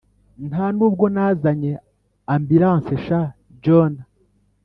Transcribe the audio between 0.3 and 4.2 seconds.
nta nubwo nazanye amburance sha jona!